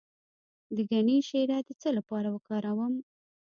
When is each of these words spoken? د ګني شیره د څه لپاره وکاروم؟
د 0.75 0.77
ګني 0.91 1.17
شیره 1.27 1.57
د 1.67 1.69
څه 1.81 1.89
لپاره 1.97 2.27
وکاروم؟ 2.31 2.93